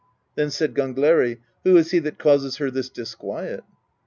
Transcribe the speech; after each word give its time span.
Then 0.33 0.49
said 0.49 0.73
Gangleri:" 0.73 1.41
Who 1.63 1.77
is 1.77 1.91
he 1.91 1.99
that 1.99 2.17
causes 2.17 2.57
her 2.57 2.71
this 2.71 2.89
disquiet?" 2.89 3.63